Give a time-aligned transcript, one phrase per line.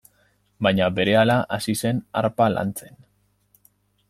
[0.67, 2.99] Baina berehala hasi zen harpa lantzen.